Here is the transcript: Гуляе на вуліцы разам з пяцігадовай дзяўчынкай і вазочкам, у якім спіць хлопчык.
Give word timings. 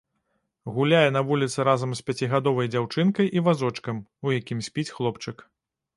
Гуляе 0.77 1.09
на 1.17 1.21
вуліцы 1.27 1.65
разам 1.69 1.91
з 1.99 2.07
пяцігадовай 2.09 2.71
дзяўчынкай 2.73 3.29
і 3.37 3.45
вазочкам, 3.49 4.03
у 4.29 4.37
якім 4.39 4.59
спіць 4.71 4.91
хлопчык. 4.97 5.37